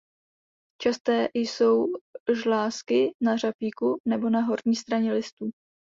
[0.81, 1.85] Časté jsou
[2.41, 5.51] žlázky na řapíku nebo na horní straně listů.